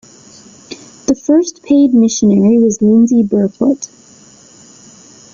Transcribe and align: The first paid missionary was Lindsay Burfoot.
The 1.05 1.13
first 1.13 1.61
paid 1.61 1.93
missionary 1.93 2.57
was 2.57 2.81
Lindsay 2.81 3.21
Burfoot. 3.21 3.87